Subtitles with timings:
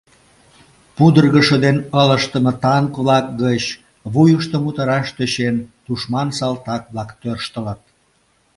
[0.95, 3.63] Пудыргышо ден ылыжтыме танк-влак гыч,
[4.13, 7.81] вуйыштым утараш тӧчен, тушман салтак-влак тӧрштылыт...